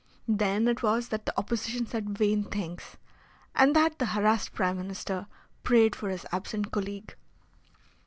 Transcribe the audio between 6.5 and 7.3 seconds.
colleague.